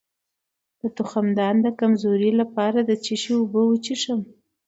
[0.81, 4.21] د تخمدان د کمزوری لپاره د څه شي اوبه وڅښم؟